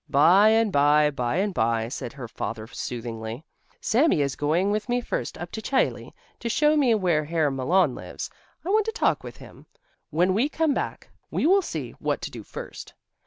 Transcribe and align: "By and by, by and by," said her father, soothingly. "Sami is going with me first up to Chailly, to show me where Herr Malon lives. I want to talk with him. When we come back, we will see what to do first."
"By 0.09 0.49
and 0.49 0.71
by, 0.71 1.11
by 1.11 1.35
and 1.35 1.53
by," 1.53 1.87
said 1.87 2.11
her 2.13 2.27
father, 2.27 2.65
soothingly. 2.65 3.45
"Sami 3.79 4.21
is 4.21 4.35
going 4.35 4.71
with 4.71 4.89
me 4.89 4.99
first 4.99 5.37
up 5.37 5.51
to 5.51 5.61
Chailly, 5.61 6.15
to 6.39 6.49
show 6.49 6.75
me 6.75 6.95
where 6.95 7.23
Herr 7.25 7.51
Malon 7.51 7.93
lives. 7.93 8.27
I 8.65 8.69
want 8.69 8.87
to 8.87 8.91
talk 8.93 9.23
with 9.23 9.37
him. 9.37 9.67
When 10.09 10.33
we 10.33 10.49
come 10.49 10.73
back, 10.73 11.11
we 11.29 11.45
will 11.45 11.61
see 11.61 11.91
what 11.99 12.19
to 12.23 12.31
do 12.31 12.41
first." 12.41 12.95